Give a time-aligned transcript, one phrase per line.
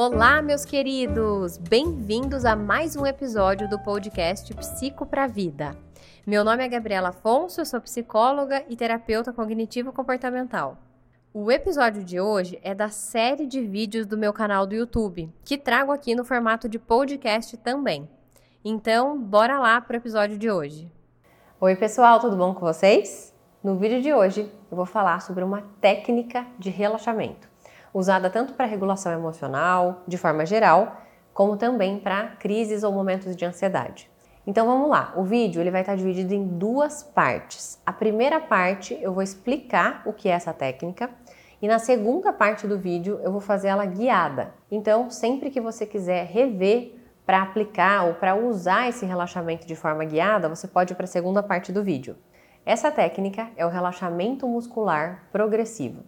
[0.00, 1.58] Olá, meus queridos!
[1.58, 5.76] Bem-vindos a mais um episódio do podcast Psico para Vida.
[6.24, 10.78] Meu nome é Gabriela Afonso, eu sou psicóloga e terapeuta cognitivo-comportamental.
[11.34, 15.58] O episódio de hoje é da série de vídeos do meu canal do YouTube, que
[15.58, 18.08] trago aqui no formato de podcast também.
[18.64, 20.88] Então, bora lá para o episódio de hoje.
[21.60, 23.34] Oi, pessoal, tudo bom com vocês?
[23.64, 27.48] No vídeo de hoje, eu vou falar sobre uma técnica de relaxamento
[27.92, 31.02] usada tanto para regulação emocional, de forma geral,
[31.32, 34.10] como também para crises ou momentos de ansiedade.
[34.46, 37.80] Então vamos lá, o vídeo ele vai estar dividido em duas partes.
[37.84, 41.10] A primeira parte eu vou explicar o que é essa técnica
[41.60, 44.54] e na segunda parte do vídeo eu vou fazer ela guiada.
[44.70, 46.94] Então, sempre que você quiser rever
[47.26, 51.08] para aplicar ou para usar esse relaxamento de forma guiada, você pode ir para a
[51.08, 52.16] segunda parte do vídeo.
[52.64, 56.04] Essa técnica é o relaxamento muscular progressivo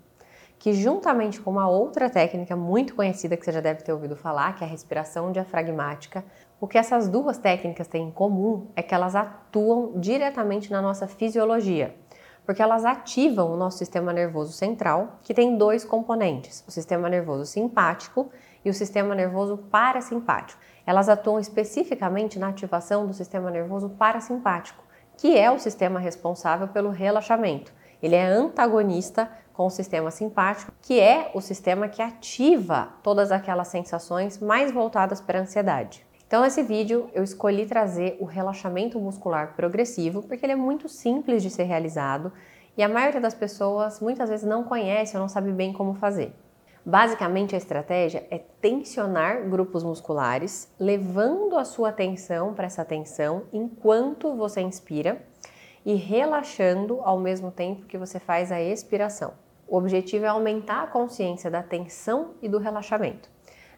[0.61, 4.55] que juntamente com uma outra técnica muito conhecida que você já deve ter ouvido falar,
[4.55, 6.23] que é a respiração diafragmática,
[6.61, 11.09] o que essas duas técnicas têm em comum é que elas atuam diretamente na nossa
[11.09, 11.97] fisiologia,
[12.45, 17.47] porque elas ativam o nosso sistema nervoso central, que tem dois componentes: o sistema nervoso
[17.47, 18.31] simpático
[18.63, 20.61] e o sistema nervoso parasimpático.
[20.85, 24.85] Elas atuam especificamente na ativação do sistema nervoso parasimpático,
[25.17, 27.73] que é o sistema responsável pelo relaxamento.
[28.03, 33.69] Ele é antagonista com o sistema simpático, que é o sistema que ativa todas aquelas
[33.69, 36.07] sensações mais voltadas para a ansiedade.
[36.27, 41.43] Então, nesse vídeo, eu escolhi trazer o relaxamento muscular progressivo, porque ele é muito simples
[41.43, 42.33] de ser realizado
[42.77, 46.33] e a maioria das pessoas muitas vezes não conhece ou não sabe bem como fazer.
[46.87, 54.35] Basicamente, a estratégia é tensionar grupos musculares, levando a sua atenção para essa tensão enquanto
[54.35, 55.21] você inspira
[55.85, 59.35] e relaxando ao mesmo tempo que você faz a expiração.
[59.67, 63.31] O objetivo é aumentar a consciência da tensão e do relaxamento.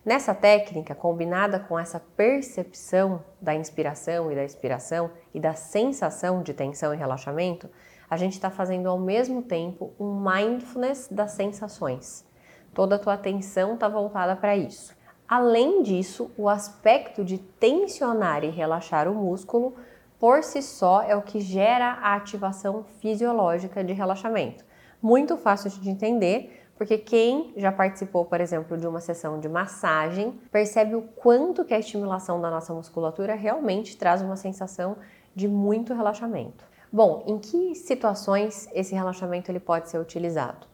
[0.05, 6.53] Nessa técnica, combinada com essa percepção da inspiração e da expiração e da sensação de
[6.53, 7.71] tensão e relaxamento,
[8.11, 12.27] a gente está fazendo ao mesmo tempo um mindfulness das sensações.
[12.75, 14.93] Toda a tua atenção está voltada para isso.
[15.29, 19.77] Além disso, o aspecto de tensionar e relaxar o músculo
[20.23, 24.65] por si só é o que gera a ativação fisiológica de relaxamento
[25.03, 30.39] muito fácil de entender, porque quem já participou, por exemplo, de uma sessão de massagem,
[30.51, 34.97] percebe o quanto que a estimulação da nossa musculatura realmente traz uma sensação
[35.35, 36.65] de muito relaxamento.
[36.93, 40.67] Bom, em que situações esse relaxamento ele pode ser utilizado?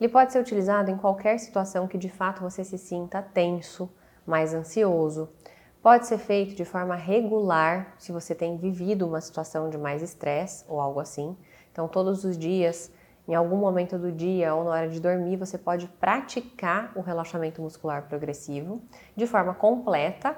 [0.00, 3.90] Ele pode ser utilizado em qualquer situação que de fato você se sinta tenso,
[4.26, 5.28] mais ansioso.
[5.84, 10.64] Pode ser feito de forma regular se você tem vivido uma situação de mais estresse
[10.66, 11.36] ou algo assim.
[11.70, 12.90] Então, todos os dias
[13.28, 17.60] em algum momento do dia ou na hora de dormir, você pode praticar o relaxamento
[17.60, 18.80] muscular progressivo
[19.14, 20.34] de forma completa,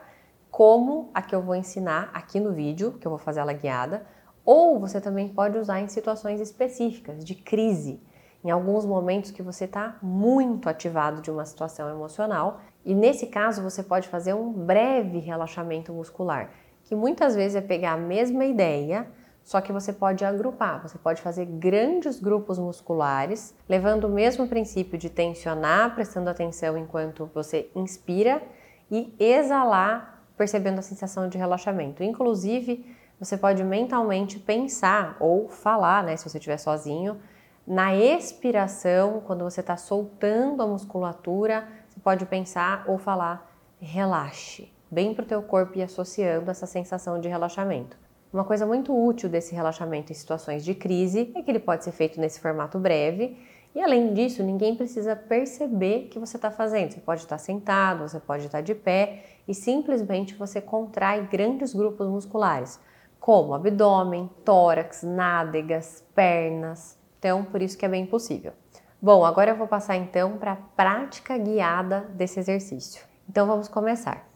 [0.50, 4.04] como a que eu vou ensinar aqui no vídeo, que eu vou fazer ela guiada,
[4.44, 8.02] ou você também pode usar em situações específicas de crise,
[8.42, 13.62] em alguns momentos que você está muito ativado de uma situação emocional, e nesse caso
[13.62, 16.50] você pode fazer um breve relaxamento muscular,
[16.84, 19.06] que muitas vezes é pegar a mesma ideia
[19.46, 24.98] só que você pode agrupar, você pode fazer grandes grupos musculares, levando o mesmo princípio
[24.98, 28.42] de tensionar, prestando atenção enquanto você inspira
[28.90, 32.02] e exalar, percebendo a sensação de relaxamento.
[32.02, 32.84] Inclusive,
[33.20, 37.16] você pode mentalmente pensar ou falar, né, se você estiver sozinho,
[37.64, 41.68] na expiração, quando você está soltando a musculatura,
[42.06, 47.28] pode pensar ou falar relaxe, bem para o teu corpo e associando essa sensação de
[47.28, 47.98] relaxamento.
[48.32, 51.90] Uma coisa muito útil desse relaxamento em situações de crise é que ele pode ser
[51.90, 53.36] feito nesse formato breve
[53.74, 56.92] e além disso, ninguém precisa perceber que você está fazendo.
[56.92, 62.06] Você pode estar sentado, você pode estar de pé e simplesmente você contrai grandes grupos
[62.06, 62.78] musculares,
[63.18, 66.96] como abdômen, tórax, nádegas, pernas.
[67.18, 68.52] Então, por isso que é bem possível.
[69.00, 73.04] Bom, agora eu vou passar então para a prática guiada desse exercício.
[73.28, 74.26] Então, vamos começar.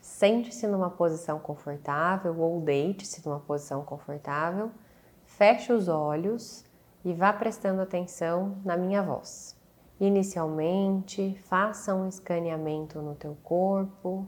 [0.00, 4.72] Sente-se numa posição confortável ou deite-se numa posição confortável.
[5.24, 6.64] Feche os olhos
[7.04, 9.56] e vá prestando atenção na minha voz.
[10.00, 14.26] Inicialmente, faça um escaneamento no teu corpo.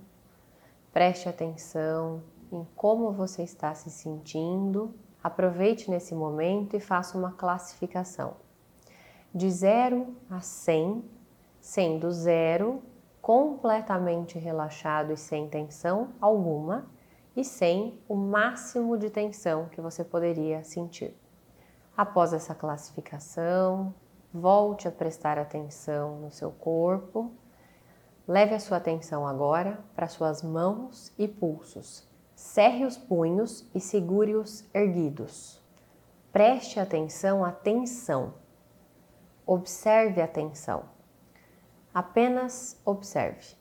[0.93, 2.23] Preste atenção
[2.53, 4.95] em como você está se sentindo.
[5.23, 8.37] Aproveite nesse momento e faça uma classificação.
[9.33, 11.05] De 0 a 100,
[11.61, 12.83] sendo 0
[13.21, 16.91] completamente relaxado e sem tensão alguma
[17.37, 21.17] e sem o máximo de tensão que você poderia sentir.
[21.97, 23.95] Após essa classificação,
[24.33, 27.31] volte a prestar atenção no seu corpo.
[28.27, 32.09] Leve a sua atenção agora para suas mãos e pulsos.
[32.35, 35.63] Cerre os punhos e segure-os erguidos.
[36.33, 38.40] Preste atenção à tensão.
[39.53, 40.85] Observe a tensão.
[41.93, 43.57] Apenas observe.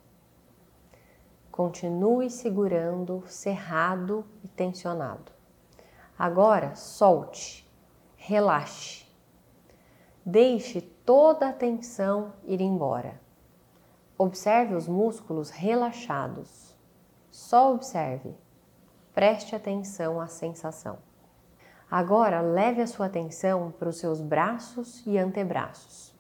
[1.52, 5.32] Continue segurando, cerrado e tensionado.
[6.16, 7.68] Agora solte,
[8.16, 9.04] relaxe.
[10.24, 13.20] Deixe toda a tensão ir embora.
[14.16, 16.78] Observe os músculos relaxados.
[17.32, 18.38] Só observe.
[19.12, 21.00] Preste atenção à sensação.
[21.92, 26.14] Agora leve a sua atenção para os seus braços e antebraços.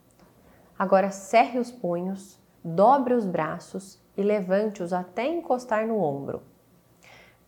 [0.77, 6.41] Agora cerre os punhos, dobre os braços e levante-os até encostar no ombro.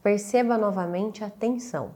[0.03, 1.95] Perceba novamente a tensão.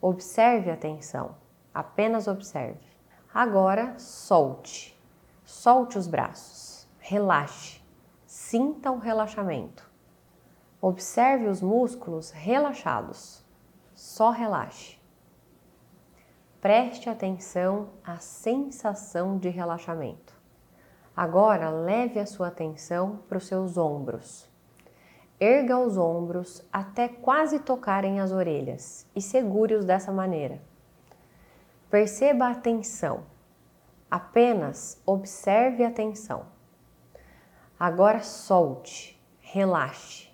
[0.00, 1.34] Observe a tensão,
[1.74, 2.86] apenas observe.
[3.34, 4.96] Agora solte.
[5.44, 6.88] Solte os braços.
[6.98, 7.80] Relaxe.
[8.24, 9.88] Sinta o relaxamento.
[10.80, 13.44] Observe os músculos relaxados.
[13.94, 14.97] Só relaxe.
[16.60, 20.34] Preste atenção à sensação de relaxamento.
[21.16, 24.50] Agora leve a sua atenção para os seus ombros.
[25.38, 30.60] Erga os ombros até quase tocarem as orelhas e segure-os dessa maneira.
[31.88, 33.22] Perceba a tensão.
[34.10, 36.44] Apenas observe a tensão.
[37.78, 40.28] Agora solte, relaxe.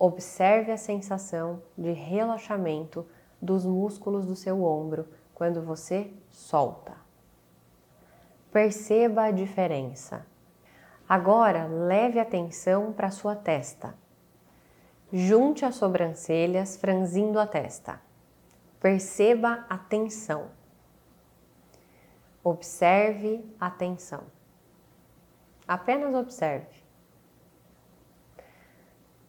[0.00, 3.06] Observe a sensação de relaxamento
[3.40, 5.06] dos músculos do seu ombro
[5.38, 6.96] quando você solta.
[8.50, 10.26] Perceba a diferença.
[11.08, 13.94] Agora leve atenção para sua testa.
[15.12, 18.00] Junte as sobrancelhas, franzindo a testa.
[18.80, 20.50] Perceba a tensão.
[22.42, 24.24] Observe a tensão.
[25.68, 26.82] Apenas observe.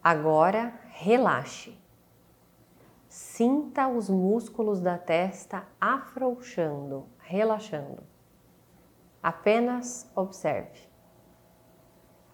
[0.02, 1.79] Agora relaxe.
[3.32, 8.02] Sinta os músculos da testa afrouxando, relaxando.
[9.22, 10.80] Apenas observe.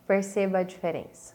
[0.06, 1.34] Perceba a diferença.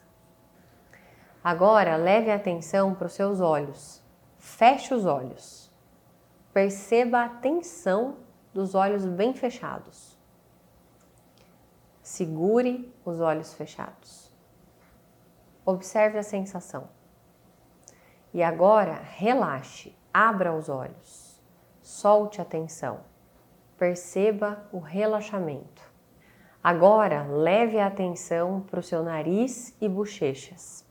[1.43, 4.03] Agora leve a atenção para os seus olhos.
[4.39, 5.71] Feche os olhos.
[6.51, 8.17] Perceba a tensão
[8.51, 10.17] dos olhos bem fechados.
[12.01, 14.31] Segure os olhos fechados.
[15.63, 16.89] Observe a sensação.
[18.33, 21.41] E agora relaxe, abra os olhos,
[21.81, 23.01] solte a tensão,
[23.77, 25.81] perceba o relaxamento.
[26.63, 30.85] Agora leve a atenção para o seu nariz e bochechas.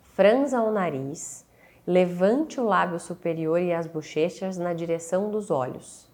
[0.00, 1.46] Franza o nariz,
[1.86, 6.10] levante o lábio superior e as bochechas na direção dos olhos.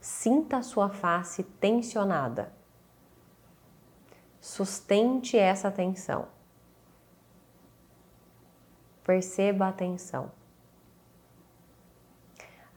[0.00, 2.52] Sinta a sua face tensionada.
[4.40, 6.26] Sustente essa tensão.
[9.08, 10.30] Perceba a tensão.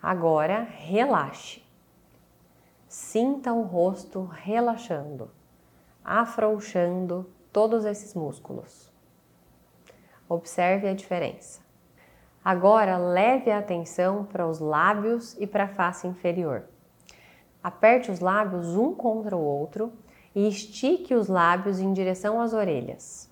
[0.01, 1.61] Agora, relaxe.
[2.87, 5.29] Sinta o rosto relaxando,
[6.01, 8.89] afrouxando todos esses músculos.
[10.29, 11.59] Observe a diferença.
[12.45, 16.63] Agora, leve a atenção para os lábios e para a face inferior.
[17.61, 19.91] Aperte os lábios um contra o outro
[20.33, 23.29] e estique os lábios em direção às orelhas.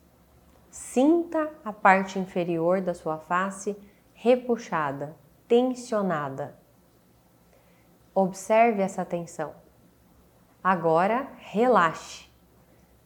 [0.70, 3.76] Sinta a parte inferior da sua face
[4.14, 5.16] repuxada,
[5.48, 6.56] tensionada.
[8.14, 9.54] Observe essa tensão.
[10.64, 12.30] Agora relaxe,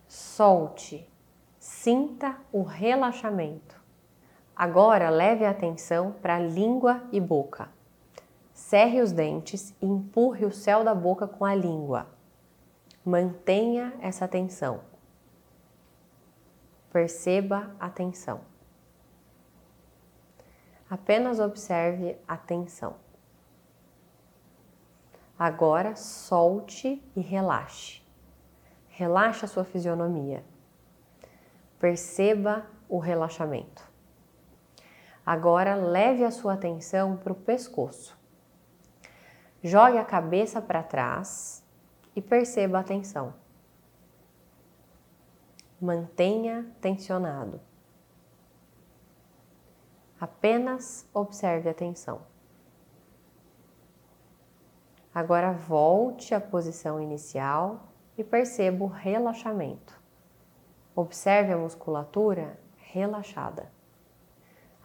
[0.07, 1.09] solte,
[1.57, 3.81] sinta o relaxamento.
[4.55, 7.69] Agora leve a atenção para a língua e boca.
[8.53, 12.07] Cerre os dentes e empurre o céu da boca com a língua.
[13.05, 14.92] Mantenha essa atenção.
[16.93, 18.41] Perceba a tensão.
[20.87, 22.97] Apenas observe a tensão.
[25.37, 28.03] Agora solte e relaxe.
[28.89, 30.45] Relaxe a sua fisionomia.
[31.79, 33.91] Perceba o relaxamento.
[35.25, 38.15] Agora leve a sua atenção para o pescoço.
[39.63, 41.65] Jogue a cabeça para trás
[42.15, 43.33] e perceba a tensão.
[45.83, 47.59] Mantenha tensionado.
[50.17, 52.21] Apenas observe a tensão.
[55.13, 60.01] Agora volte à posição inicial e perceba o relaxamento.
[60.95, 63.69] Observe a musculatura relaxada.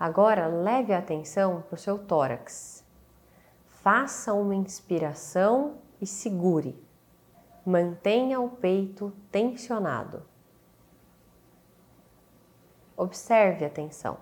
[0.00, 2.84] Agora leve a atenção para o seu tórax.
[3.68, 6.76] Faça uma inspiração e segure.
[7.64, 10.27] Mantenha o peito tensionado.
[12.98, 14.18] Observe a tensão.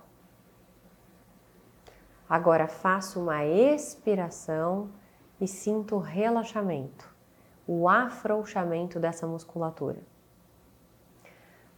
[2.29, 4.91] Agora faça uma expiração
[5.41, 7.11] e sinta o relaxamento,
[7.65, 10.03] o afrouxamento dessa musculatura.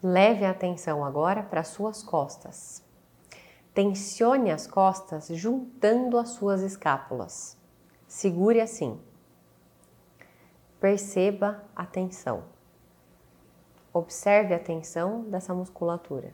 [0.04, 2.84] Leve a atenção agora para suas costas.
[3.74, 7.58] Tensione as costas juntando as suas escápulas.
[8.10, 9.00] Segure assim.
[10.82, 12.44] Perceba a tensão.
[13.94, 16.34] Observe a tensão dessa musculatura.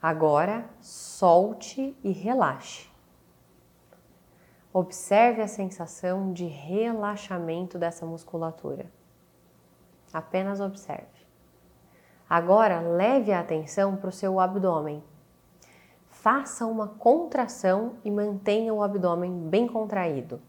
[0.00, 2.88] Agora, solte e relaxe.
[4.72, 8.86] Observe a sensação de relaxamento dessa musculatura.
[10.12, 11.26] Apenas observe.
[12.30, 15.02] Agora, leve a atenção para o seu abdômen.
[16.10, 20.40] Faça uma contração e mantenha o abdômen bem contraído.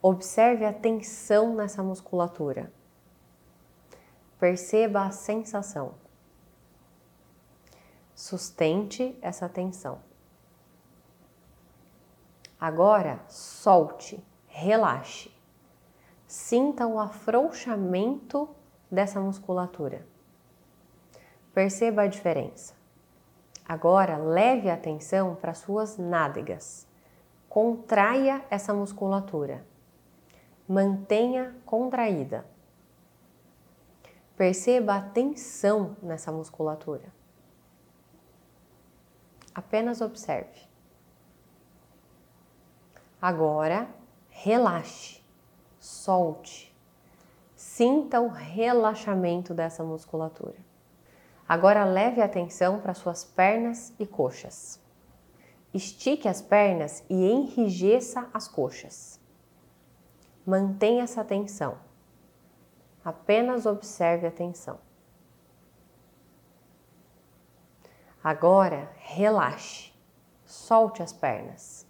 [0.00, 2.72] Observe a tensão nessa musculatura.
[4.40, 6.07] Perceba a sensação.
[8.18, 10.00] Sustente essa tensão.
[12.60, 15.30] Agora, solte, relaxe.
[16.26, 18.48] Sinta o afrouxamento
[18.90, 20.04] dessa musculatura.
[21.54, 22.74] Perceba a diferença.
[23.64, 26.88] Agora, leve a atenção para suas nádegas.
[27.48, 29.64] Contraia essa musculatura.
[30.68, 32.44] Mantenha contraída.
[34.36, 37.16] Perceba a tensão nessa musculatura.
[39.58, 40.68] Apenas observe.
[43.20, 43.88] Agora,
[44.30, 45.20] relaxe,
[45.80, 46.72] solte.
[47.56, 50.54] Sinta o relaxamento dessa musculatura.
[51.48, 54.80] Agora leve a atenção para suas pernas e coxas.
[55.74, 59.20] Estique as pernas e enrijeça as coxas.
[60.46, 61.76] Mantenha essa tensão.
[63.04, 64.78] Apenas observe a tensão.
[68.22, 69.92] Agora, relaxe.
[70.44, 71.86] Solte as pernas.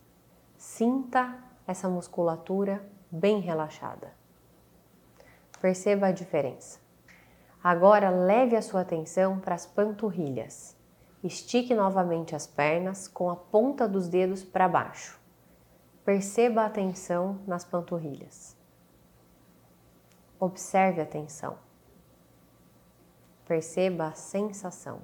[0.57, 4.13] Sinta essa musculatura bem relaxada.
[5.61, 6.81] Perceba a diferença.
[7.63, 10.77] Agora leve a sua atenção para as panturrilhas.
[11.23, 15.19] Estique novamente as pernas com a ponta dos dedos para baixo.
[16.05, 18.57] Perceba a tensão nas panturrilhas.
[20.39, 21.59] Observe a tensão.
[23.47, 25.01] Perceba a sensação.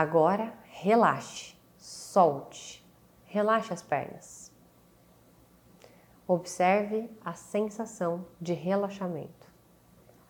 [0.00, 2.86] Agora relaxe solte,
[3.24, 4.52] relaxe as pernas.
[6.24, 9.52] Observe a sensação de relaxamento.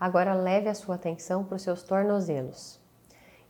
[0.01, 2.81] Agora leve a sua atenção para os seus tornozelos.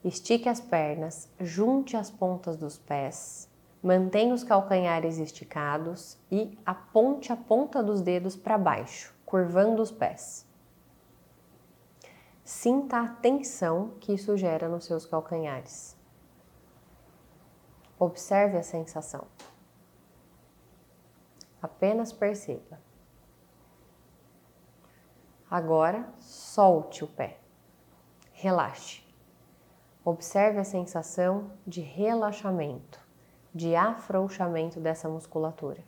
[0.03, 3.49] Estique as pernas, junte as pontas dos pés,
[3.81, 10.45] mantenha os calcanhares esticados e aponte a ponta dos dedos para baixo, curvando os pés.
[12.45, 15.97] Sinta a tensão que isso gera nos seus calcanhares.
[17.99, 19.27] Observe a sensação.
[21.61, 22.79] Apenas perceba.
[25.51, 27.39] Agora, solte o pé.
[28.33, 29.03] Relaxe.
[30.05, 33.01] Observe a sensação de relaxamento,
[33.53, 35.83] de afrouxamento dessa musculatura.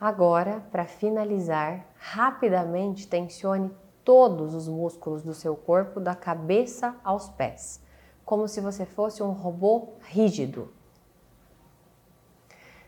[0.00, 3.70] Agora, para finalizar, rapidamente tensione
[4.02, 7.80] todos os músculos do seu corpo, da cabeça aos pés,
[8.24, 10.74] como se você fosse um robô rígido,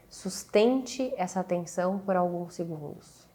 [0.09, 3.29] Sustente essa tensão por alguns segundos.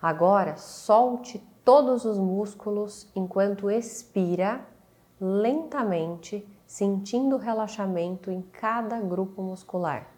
[0.00, 4.64] Agora, solte todos os músculos enquanto expira
[5.20, 10.08] lentamente, sentindo relaxamento em cada grupo muscular.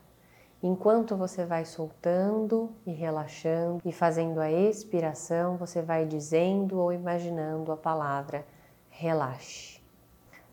[0.63, 7.71] Enquanto você vai soltando e relaxando e fazendo a expiração, você vai dizendo ou imaginando
[7.71, 8.45] a palavra
[8.89, 9.81] relaxe.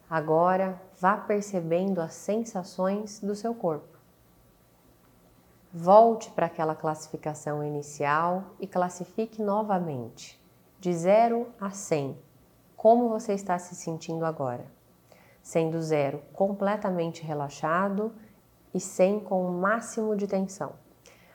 [0.10, 3.93] Agora, vá percebendo as sensações do seu corpo.
[5.76, 10.40] Volte para aquela classificação inicial e classifique novamente,
[10.80, 12.16] de 0 a 100.
[12.78, 14.68] Como você está se sentindo agora?
[15.42, 18.14] Sendo 0 completamente relaxado
[18.72, 20.74] e 100 com o máximo de tensão.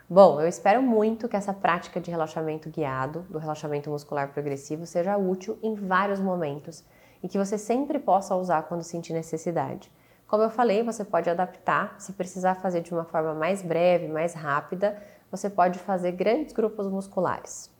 [0.08, 5.16] Bom, eu espero muito que essa prática de relaxamento guiado, do relaxamento muscular progressivo, seja
[5.16, 6.84] útil em vários momentos
[7.24, 9.90] e que você sempre possa usar quando sentir necessidade.
[10.28, 14.34] Como eu falei, você pode adaptar, se precisar fazer de uma forma mais breve, mais
[14.34, 17.70] rápida, você pode fazer grandes grupos musculares.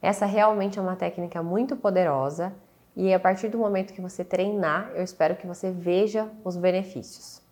[0.00, 2.54] Essa realmente é uma técnica muito poderosa
[2.96, 7.42] e a partir do momento que você treinar, eu espero que você veja os benefícios.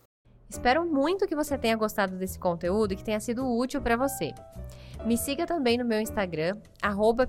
[0.49, 4.33] Espero muito que você tenha gostado desse conteúdo e que tenha sido útil para você.
[5.05, 7.29] Me siga também no meu Instagram, arroba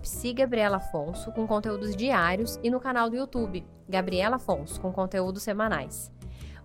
[1.36, 6.16] com conteúdos diários, e no canal do YouTube, Gabriela Afonso, com conteúdos semanais.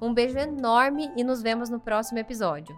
[0.02, 2.76] Um beijo enorme e nos vemos no próximo episódio.